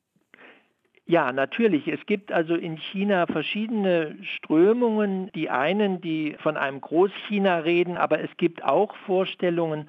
[1.07, 1.87] Ja, natürlich.
[1.87, 5.31] Es gibt also in China verschiedene Strömungen.
[5.35, 9.87] Die einen, die von einem Großchina reden, aber es gibt auch Vorstellungen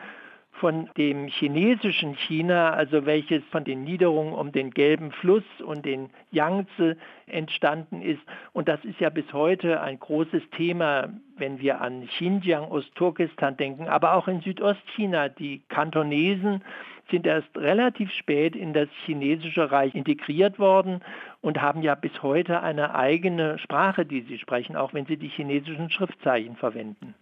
[0.61, 6.11] von dem chinesischen China, also welches von den Niederungen um den Gelben Fluss und den
[6.31, 8.21] Yangtze entstanden ist.
[8.53, 13.89] Und das ist ja bis heute ein großes Thema, wenn wir an Xinjiang, Ostturkestan denken,
[13.89, 15.29] aber auch in Südostchina.
[15.29, 16.63] Die Kantonesen
[17.11, 21.01] sind erst relativ spät in das chinesische Reich integriert worden
[21.41, 25.29] und haben ja bis heute eine eigene Sprache, die sie sprechen, auch wenn sie die
[25.29, 27.15] chinesischen Schriftzeichen verwenden.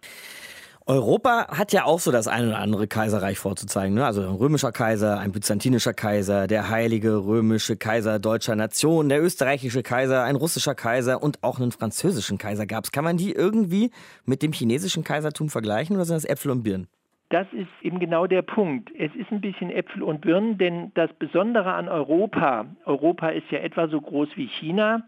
[0.87, 3.95] Europa hat ja auch so das ein oder andere Kaiserreich vorzuzeigen.
[3.95, 4.05] Ne?
[4.05, 9.81] Also ein römischer Kaiser, ein byzantinischer Kaiser, der heilige römische Kaiser deutscher Nation, der österreichische
[9.81, 12.91] Kaiser, ein russischer Kaiser und auch einen französischen Kaiser gab es.
[12.91, 13.89] Kann man die irgendwie
[14.25, 16.87] mit dem chinesischen Kaisertum vergleichen oder sind das Äpfel und Birnen?
[17.29, 18.91] Das ist eben genau der Punkt.
[18.95, 23.57] Es ist ein bisschen Äpfel und Birnen, denn das Besondere an Europa, Europa ist ja
[23.57, 25.01] etwa so groß wie China,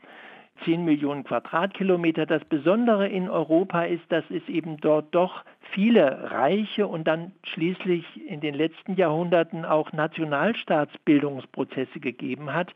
[0.65, 2.25] 10 Millionen Quadratkilometer.
[2.25, 8.05] Das Besondere in Europa ist, dass es eben dort doch viele reiche und dann schließlich
[8.27, 12.73] in den letzten Jahrhunderten auch Nationalstaatsbildungsprozesse gegeben hat,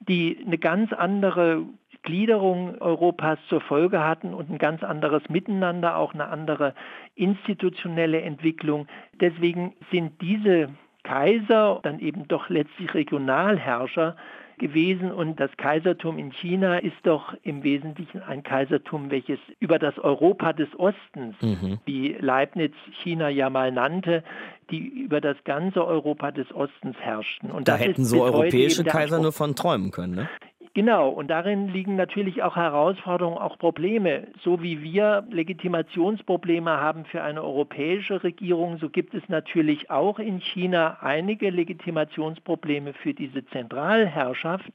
[0.00, 1.64] die eine ganz andere
[2.02, 6.74] Gliederung Europas zur Folge hatten und ein ganz anderes Miteinander, auch eine andere
[7.14, 8.88] institutionelle Entwicklung.
[9.20, 10.70] Deswegen sind diese
[11.02, 14.16] Kaiser dann eben doch letztlich Regionalherrscher
[14.58, 19.98] gewesen und das Kaisertum in China ist doch im Wesentlichen ein Kaisertum, welches über das
[19.98, 21.80] Europa des Ostens, mhm.
[21.84, 24.22] wie Leibniz China ja mal nannte,
[24.70, 27.50] die über das ganze Europa des Ostens herrschten.
[27.50, 30.28] Und da hätten so europäische Kaiser nur von träumen können, ne?
[30.74, 34.28] Genau, und darin liegen natürlich auch Herausforderungen, auch Probleme.
[34.42, 40.40] So wie wir Legitimationsprobleme haben für eine europäische Regierung, so gibt es natürlich auch in
[40.40, 44.72] China einige Legitimationsprobleme für diese Zentralherrschaft.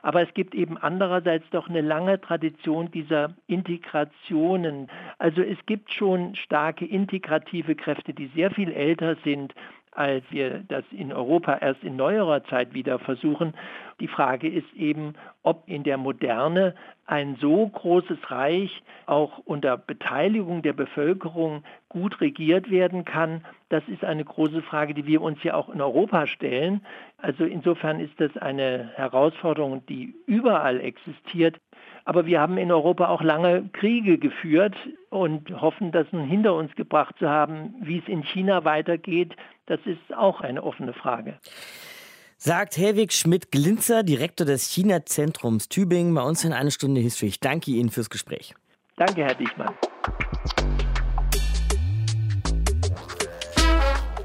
[0.00, 4.88] Aber es gibt eben andererseits doch eine lange Tradition dieser Integrationen.
[5.18, 9.54] Also es gibt schon starke integrative Kräfte, die sehr viel älter sind
[9.94, 13.54] als wir das in Europa erst in neuerer Zeit wieder versuchen.
[14.00, 16.74] Die Frage ist eben, ob in der Moderne
[17.06, 23.44] ein so großes Reich auch unter Beteiligung der Bevölkerung gut regiert werden kann.
[23.68, 26.84] Das ist eine große Frage, die wir uns ja auch in Europa stellen.
[27.18, 31.56] Also insofern ist das eine Herausforderung, die überall existiert.
[32.04, 34.74] Aber wir haben in Europa auch lange Kriege geführt
[35.14, 37.74] und hoffen, das nun hinter uns gebracht zu haben.
[37.80, 41.38] Wie es in China weitergeht, das ist auch eine offene Frage.
[42.36, 47.28] Sagt Herwig Schmidt-Glinzer, Direktor des China-Zentrums Tübingen, bei uns in einer Stunde History.
[47.28, 48.54] Ich danke Ihnen fürs Gespräch.
[48.96, 49.72] Danke, Herr Dichmann.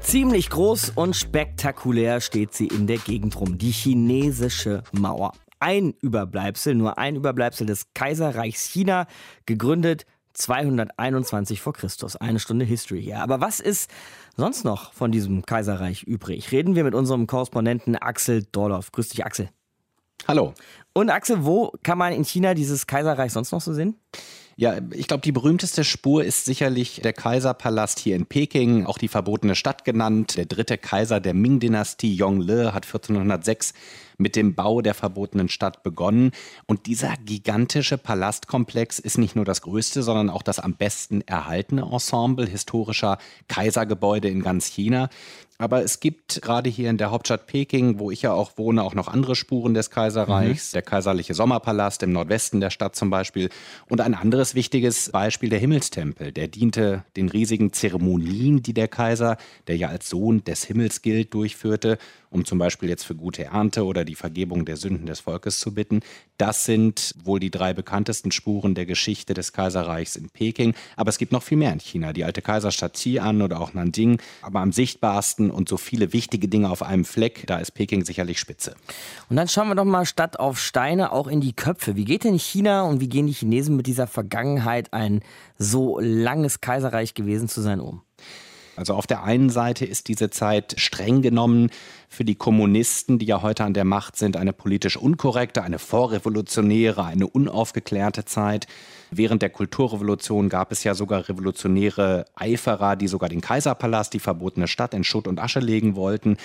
[0.00, 6.74] Ziemlich groß und spektakulär steht sie in der Gegend rum, die chinesische Mauer ein Überbleibsel,
[6.74, 9.06] nur ein Überbleibsel des Kaiserreichs China,
[9.46, 12.16] gegründet 221 vor Christus.
[12.16, 13.20] Eine Stunde History hier.
[13.20, 13.90] Aber was ist
[14.36, 16.52] sonst noch von diesem Kaiserreich übrig?
[16.52, 18.92] Reden wir mit unserem Korrespondenten Axel Dorloff.
[18.92, 19.48] Grüß dich, Axel.
[20.28, 20.54] Hallo.
[20.92, 23.96] Und Axel, wo kann man in China dieses Kaiserreich sonst noch so sehen?
[24.56, 29.08] Ja, ich glaube, die berühmteste Spur ist sicherlich der Kaiserpalast hier in Peking, auch die
[29.08, 30.36] verbotene Stadt genannt.
[30.36, 33.72] Der dritte Kaiser der Ming-Dynastie, Yongle, hat 1406
[34.20, 36.30] mit dem Bau der verbotenen Stadt begonnen.
[36.66, 41.82] Und dieser gigantische Palastkomplex ist nicht nur das größte, sondern auch das am besten erhaltene
[41.82, 45.08] Ensemble historischer Kaisergebäude in ganz China.
[45.60, 48.94] Aber es gibt gerade hier in der Hauptstadt Peking, wo ich ja auch wohne, auch
[48.94, 50.72] noch andere Spuren des Kaiserreichs.
[50.72, 50.76] Mhm.
[50.76, 53.50] Der kaiserliche Sommerpalast im Nordwesten der Stadt zum Beispiel.
[53.86, 56.32] Und ein anderes wichtiges Beispiel, der Himmelstempel.
[56.32, 61.34] Der diente den riesigen Zeremonien, die der Kaiser, der ja als Sohn des Himmels gilt,
[61.34, 61.98] durchführte
[62.30, 65.74] um zum Beispiel jetzt für gute Ernte oder die Vergebung der Sünden des Volkes zu
[65.74, 66.00] bitten.
[66.38, 70.74] Das sind wohl die drei bekanntesten Spuren der Geschichte des Kaiserreichs in Peking.
[70.96, 72.12] Aber es gibt noch viel mehr in China.
[72.12, 74.20] Die alte Kaiserstadt Xi'an oder auch Nanjing.
[74.42, 78.38] Aber am sichtbarsten und so viele wichtige Dinge auf einem Fleck, da ist Peking sicherlich
[78.38, 78.76] spitze.
[79.28, 81.96] Und dann schauen wir doch mal statt auf Steine auch in die Köpfe.
[81.96, 85.20] Wie geht denn China und wie gehen die Chinesen mit dieser Vergangenheit, ein
[85.58, 88.02] so langes Kaiserreich gewesen zu sein, um?
[88.76, 91.70] Also auf der einen Seite ist diese Zeit streng genommen
[92.10, 97.04] für die Kommunisten, die ja heute an der Macht sind, eine politisch unkorrekte, eine vorrevolutionäre,
[97.04, 98.66] eine unaufgeklärte Zeit.
[99.10, 104.68] Während der Kulturrevolution gab es ja sogar revolutionäre Eiferer, die sogar den Kaiserpalast, die verbotene
[104.68, 106.36] Stadt in Schutt und Asche legen wollten.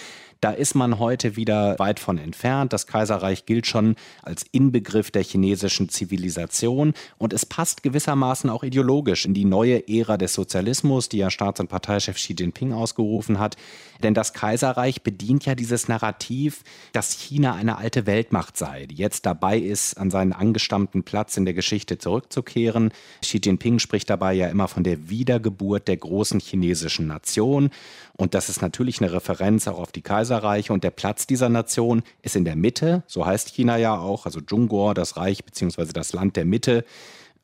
[0.41, 2.73] Da ist man heute wieder weit von entfernt.
[2.73, 9.25] Das Kaiserreich gilt schon als Inbegriff der chinesischen Zivilisation und es passt gewissermaßen auch ideologisch
[9.25, 13.56] in die neue Ära des Sozialismus, die ja Staats- und Parteichef Xi Jinping ausgerufen hat.
[14.04, 19.25] Denn das Kaiserreich bedient ja dieses Narrativ, dass China eine alte Weltmacht sei, die jetzt
[19.25, 22.91] dabei ist, an seinen angestammten Platz in der Geschichte zurückzukehren zurückkehren.
[23.21, 27.69] Xi Jinping spricht dabei ja immer von der Wiedergeburt der großen chinesischen Nation.
[28.17, 30.71] Und das ist natürlich eine Referenz auch auf die Kaiserreiche.
[30.71, 34.39] Und der Platz dieser Nation ist in der Mitte, so heißt China ja auch, also
[34.41, 35.87] Zhongguo, das Reich bzw.
[35.93, 36.85] das Land der Mitte.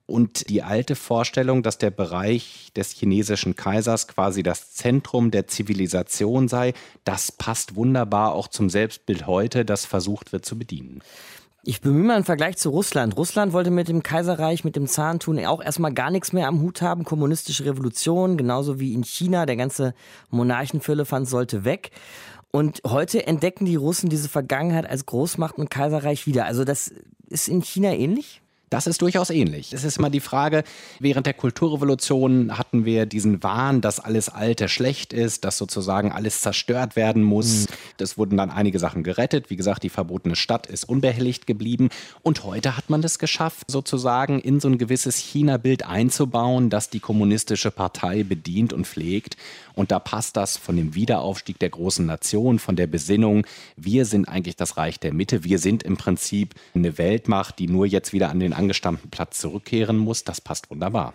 [0.07, 6.49] Und die alte Vorstellung, dass der Bereich des chinesischen Kaisers quasi das Zentrum der Zivilisation
[6.49, 6.73] sei,
[7.05, 11.01] das passt wunderbar auch zum Selbstbild heute, das versucht wird zu bedienen.
[11.63, 13.15] Ich bemühe mal einen Vergleich zu Russland.
[13.17, 16.81] Russland wollte mit dem Kaiserreich, mit dem Zahntun auch erstmal gar nichts mehr am Hut
[16.81, 17.03] haben.
[17.03, 19.45] Kommunistische Revolution, genauso wie in China.
[19.45, 19.93] Der ganze
[20.31, 21.91] Monarchenfirlefanz sollte weg.
[22.49, 26.45] Und heute entdecken die Russen diese Vergangenheit als Großmacht und Kaiserreich wieder.
[26.45, 26.91] Also das
[27.27, 28.40] ist in China ähnlich?
[28.71, 29.73] Das ist durchaus ähnlich.
[29.73, 30.63] Es ist immer die Frage,
[30.99, 36.39] während der Kulturrevolution hatten wir diesen Wahn, dass alles Alte schlecht ist, dass sozusagen alles
[36.39, 37.67] zerstört werden muss.
[37.99, 38.19] Es mhm.
[38.21, 39.49] wurden dann einige Sachen gerettet.
[39.49, 41.89] Wie gesagt, die verbotene Stadt ist unbehelligt geblieben.
[42.21, 47.01] Und heute hat man es geschafft, sozusagen in so ein gewisses China-Bild einzubauen, das die
[47.01, 49.35] kommunistische Partei bedient und pflegt.
[49.73, 54.27] Und da passt das von dem Wiederaufstieg der großen Nation, von der Besinnung, wir sind
[54.27, 58.29] eigentlich das Reich der Mitte, wir sind im Prinzip eine Weltmacht, die nur jetzt wieder
[58.29, 60.23] an den angestammten Platz zurückkehren muss.
[60.23, 61.13] Das passt wunderbar.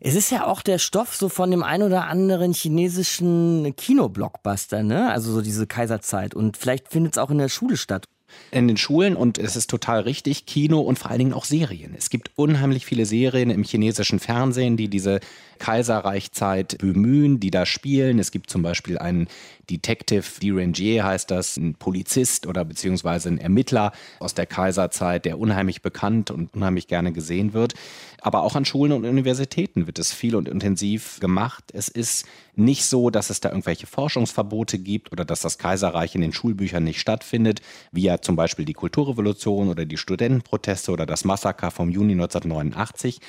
[0.00, 5.12] Es ist ja auch der Stoff so von dem ein oder anderen chinesischen Kinoblockbuster, ne?
[5.12, 6.34] Also so diese Kaiserzeit.
[6.34, 8.06] Und vielleicht findet es auch in der Schule statt
[8.50, 11.94] in den Schulen und es ist total richtig, Kino und vor allen Dingen auch Serien.
[11.96, 15.20] Es gibt unheimlich viele Serien im chinesischen Fernsehen, die diese
[15.62, 18.18] Kaiserreichzeit bemühen, die da spielen.
[18.18, 19.28] Es gibt zum Beispiel einen
[19.70, 25.80] Detective Diranger heißt das, ein Polizist oder beziehungsweise ein Ermittler aus der Kaiserzeit, der unheimlich
[25.80, 27.74] bekannt und unheimlich gerne gesehen wird.
[28.20, 31.64] Aber auch an Schulen und Universitäten wird es viel und intensiv gemacht.
[31.72, 36.20] Es ist nicht so, dass es da irgendwelche Forschungsverbote gibt oder dass das Kaiserreich in
[36.22, 41.24] den Schulbüchern nicht stattfindet, wie ja zum Beispiel die Kulturrevolution oder die Studentenproteste oder das
[41.24, 43.20] Massaker vom Juni 1989.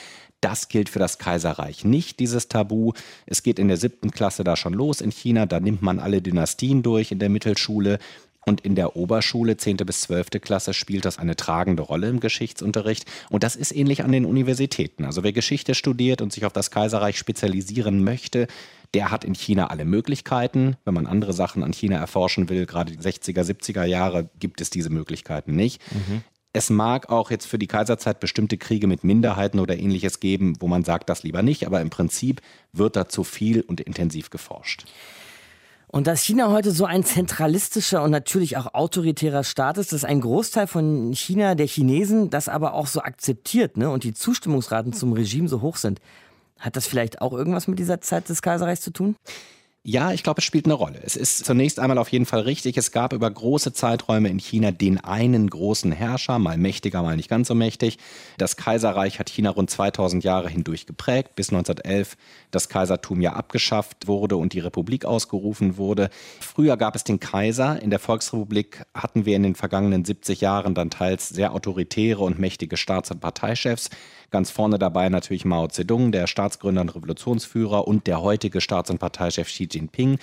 [0.44, 2.92] Das gilt für das Kaiserreich nicht, dieses Tabu.
[3.26, 5.46] Es geht in der siebten Klasse da schon los in China.
[5.46, 7.98] Da nimmt man alle Dynastien durch in der Mittelschule.
[8.46, 9.78] Und in der Oberschule, 10.
[9.78, 10.42] bis 12.
[10.42, 13.06] Klasse, spielt das eine tragende Rolle im Geschichtsunterricht.
[13.30, 15.06] Und das ist ähnlich an den Universitäten.
[15.06, 18.48] Also wer Geschichte studiert und sich auf das Kaiserreich spezialisieren möchte,
[18.94, 20.76] der hat in China alle Möglichkeiten.
[20.84, 24.70] Wenn man andere Sachen an China erforschen will, gerade die 60er, 70er Jahre, gibt es
[24.70, 25.82] diese Möglichkeiten nicht.
[25.94, 26.24] Mhm.
[26.56, 30.68] Es mag auch jetzt für die Kaiserzeit bestimmte Kriege mit Minderheiten oder ähnliches geben, wo
[30.68, 34.86] man sagt, das lieber nicht, aber im Prinzip wird da zu viel und intensiv geforscht.
[35.88, 40.22] Und dass China heute so ein zentralistischer und natürlich auch autoritärer Staat ist, dass ein
[40.22, 43.90] Großteil von China, der Chinesen, das aber auch so akzeptiert ne?
[43.90, 46.02] und die Zustimmungsraten zum Regime so hoch sind.
[46.60, 49.16] Hat das vielleicht auch irgendwas mit dieser Zeit des Kaiserreichs zu tun?
[49.86, 51.02] Ja, ich glaube, es spielt eine Rolle.
[51.04, 54.72] Es ist zunächst einmal auf jeden Fall richtig, es gab über große Zeiträume in China
[54.72, 57.98] den einen großen Herrscher, mal mächtiger, mal nicht ganz so mächtig.
[58.38, 62.16] Das Kaiserreich hat China rund 2000 Jahre hindurch geprägt, bis 1911
[62.50, 66.10] das Kaisertum ja abgeschafft wurde und die Republik ausgerufen wurde.
[66.40, 67.82] Früher gab es den Kaiser.
[67.82, 72.40] In der Volksrepublik hatten wir in den vergangenen 70 Jahren dann teils sehr autoritäre und
[72.40, 73.90] mächtige Staats- und Parteichefs.
[74.32, 78.98] Ganz vorne dabei natürlich Mao Zedong, der Staatsgründer und Revolutionsführer und der heutige Staats- und
[78.98, 80.20] Parteichef Xi Jinping.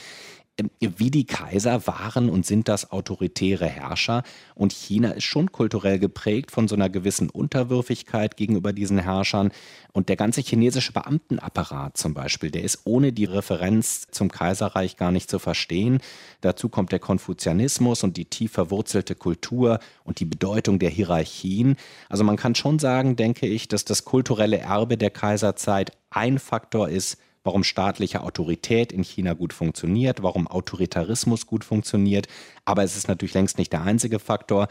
[0.60, 4.22] Ähm, wie die Kaiser waren und sind das autoritäre Herrscher.
[4.54, 9.52] Und China ist schon kulturell geprägt von so einer gewissen Unterwürfigkeit gegenüber diesen Herrschern.
[9.92, 15.12] Und der ganze chinesische Beamtenapparat zum Beispiel, der ist ohne die Referenz zum Kaiserreich gar
[15.12, 15.98] nicht zu verstehen.
[16.40, 21.76] Dazu kommt der Konfuzianismus und die tief verwurzelte Kultur und die Bedeutung der Hierarchien.
[22.08, 26.88] Also man kann schon sagen, denke ich, dass das kulturelle Erbe der Kaiserzeit ein Faktor
[26.88, 32.26] ist, warum staatliche Autorität in China gut funktioniert, warum Autoritarismus gut funktioniert.
[32.64, 34.68] Aber es ist natürlich längst nicht der einzige Faktor.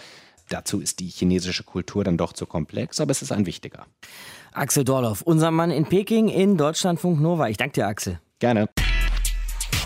[0.50, 3.86] Dazu ist die chinesische Kultur dann doch zu komplex, aber es ist ein wichtiger.
[4.52, 7.50] Axel Dorloff, unser Mann in Peking in Deutschlandfunk Nova.
[7.50, 8.20] Ich danke dir, Axel.
[8.40, 8.68] Gerne.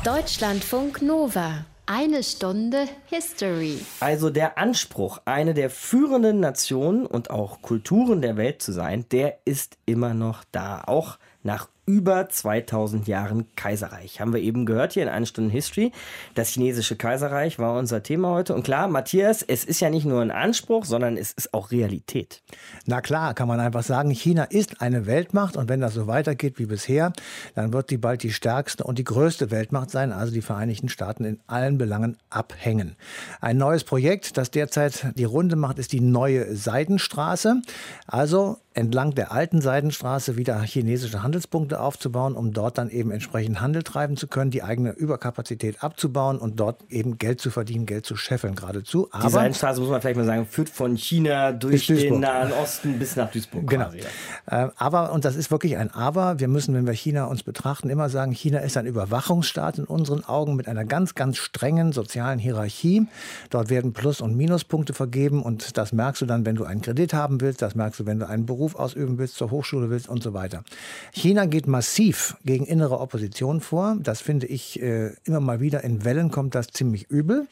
[0.06, 1.66] Deutschlandfunk Nova.
[1.86, 3.78] Eine Stunde History.
[4.00, 9.40] Also der Anspruch, eine der führenden Nationen und auch Kulturen der Welt zu sein, der
[9.44, 10.84] ist immer noch da.
[10.86, 14.22] Auch nach über 2000 Jahren Kaiserreich.
[14.22, 15.92] Haben wir eben gehört hier in einer Stunde History.
[16.34, 18.56] Das chinesische Kaiserreich war unser Thema heute.
[18.56, 22.42] Und klar, Matthias, es ist ja nicht nur ein Anspruch, sondern es ist auch Realität.
[22.86, 26.58] Na klar, kann man einfach sagen, China ist eine Weltmacht und wenn das so weitergeht
[26.58, 27.12] wie bisher,
[27.56, 31.26] dann wird sie bald die stärkste und die größte Weltmacht sein, also die Vereinigten Staaten
[31.26, 32.96] in allen Belangen abhängen.
[33.42, 37.62] Ein neues Projekt, das derzeit die Runde macht, ist die neue Seidenstraße.
[38.08, 43.84] Also entlang der alten Seidenstraße wieder chinesische Handelspunkte aufzubauen, um dort dann eben entsprechend Handel
[43.84, 48.16] treiben zu können, die eigene Überkapazität abzubauen und dort eben Geld zu verdienen, Geld zu
[48.16, 49.08] scheffeln geradezu.
[49.12, 52.98] Aber die Seidenstraße, muss man vielleicht mal sagen, führt von China durch den Nahen Osten
[53.00, 53.68] bis nach Duisburg.
[53.68, 53.86] Genau.
[53.86, 54.02] Quasi.
[54.50, 57.90] Ähm, aber, und das ist wirklich ein Aber, wir müssen, wenn wir China uns betrachten,
[57.90, 62.40] immer sagen, China ist ein Überwachungsstaat in unseren Augen mit einer ganz, ganz strengen sozialen
[62.40, 63.08] Hierarchie.
[63.50, 67.14] Dort werden Plus- und Minuspunkte vergeben und das merkst du dann, wenn du einen Kredit
[67.14, 70.24] haben willst, das merkst du, wenn du einen Beruf ausüben willst, zur Hochschule willst und
[70.24, 70.64] so weiter.
[71.12, 73.98] China geht massiv gegen innere Opposition vor.
[74.00, 77.48] Das finde ich äh, immer mal wieder in Wellen kommt das ziemlich übel.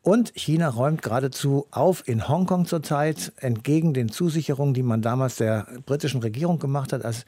[0.00, 5.66] Und China räumt geradezu auf in Hongkong zurzeit, entgegen den Zusicherungen, die man damals der
[5.84, 7.26] britischen Regierung gemacht hat, als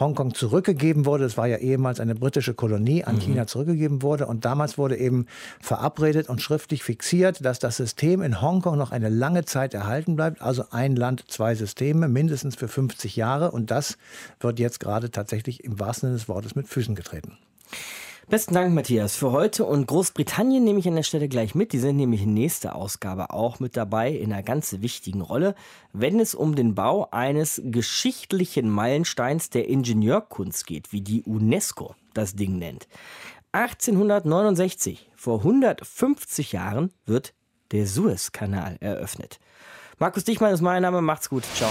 [0.00, 1.24] Hongkong zurückgegeben wurde.
[1.24, 3.20] Es war ja ehemals eine britische Kolonie, an mhm.
[3.20, 4.26] China zurückgegeben wurde.
[4.26, 5.26] Und damals wurde eben
[5.60, 10.42] verabredet und schriftlich fixiert, dass das System in Hongkong noch eine lange Zeit erhalten bleibt.
[10.42, 13.50] Also ein Land, zwei Systeme, mindestens für 50 Jahre.
[13.50, 13.98] Und das
[14.40, 17.36] wird jetzt gerade tatsächlich im wahrsten Sinne des Wortes mit Füßen getreten.
[18.30, 19.64] Besten Dank, Matthias, für heute.
[19.64, 21.72] Und Großbritannien nehme ich an der Stelle gleich mit.
[21.72, 25.56] Die sind nämlich in nächster Ausgabe auch mit dabei in einer ganz wichtigen Rolle,
[25.92, 32.36] wenn es um den Bau eines geschichtlichen Meilensteins der Ingenieurkunst geht, wie die UNESCO das
[32.36, 32.86] Ding nennt.
[33.50, 37.34] 1869, vor 150 Jahren, wird
[37.72, 39.40] der Suezkanal eröffnet.
[39.98, 41.02] Markus Dichmann ist mein Name.
[41.02, 41.42] Macht's gut.
[41.56, 41.70] Ciao.